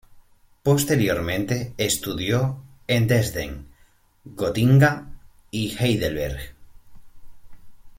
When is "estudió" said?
1.77-2.63